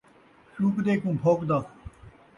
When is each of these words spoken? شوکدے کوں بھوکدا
شوکدے 0.53 0.93
کوں 1.01 1.13
بھوکدا 1.21 1.57